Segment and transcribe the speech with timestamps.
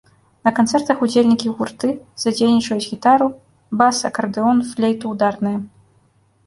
[0.47, 1.89] На канцэртах удзельнікі гурты
[2.23, 3.27] задзейнічаюць гітару,
[3.83, 5.57] бас, акардэон, флейту, ударныя.